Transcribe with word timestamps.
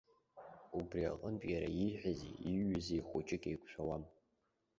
Убри 0.77 1.01
аҟнытә 1.11 1.47
иара 1.53 1.69
ииҳәази 1.83 2.37
ииҩызи 2.49 3.05
хәыҷык 3.07 3.43
еиқәшәауам. 3.49 4.03